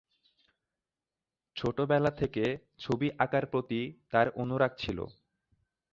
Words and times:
ছোটবেলা 1.55 2.11
থেকে 2.11 2.43
ছবি 2.79 3.07
আঁকার 3.19 3.45
প্রতি 3.45 3.81
তার 4.11 4.27
অনুরাগ 4.35 4.71
ছিল। 4.77 4.99